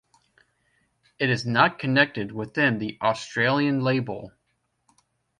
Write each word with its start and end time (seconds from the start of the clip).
It 1.19 1.29
is 1.29 1.45
not 1.45 1.77
connected 1.77 2.31
with 2.31 2.55
the 2.55 2.97
Australian 3.03 3.81
label. 3.81 4.31